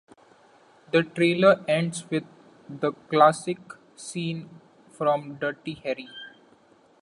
The 0.91 1.03
trailer 1.03 1.63
ends 1.67 2.09
with 2.09 2.23
the 2.67 2.91
classic 3.07 3.59
scene 3.95 4.49
from 4.91 5.37
"Dirty 5.37 5.75
Harry". 5.83 6.09